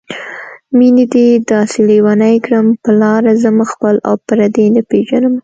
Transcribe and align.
مينې 0.77 1.05
دې 1.13 1.27
داسې 1.51 1.79
لېونی 1.89 2.35
کړم 2.45 2.67
په 2.83 2.89
لاره 3.01 3.31
ځم 3.43 3.57
خپل 3.71 3.95
او 4.07 4.15
پردي 4.27 4.65
نه 4.75 4.81
پېژنمه 4.89 5.39